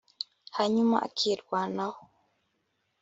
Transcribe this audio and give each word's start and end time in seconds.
hanyuma 0.57 0.95
akirwanaho 1.07 1.99